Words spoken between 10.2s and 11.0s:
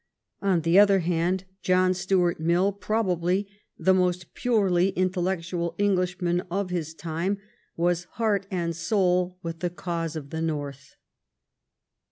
the North.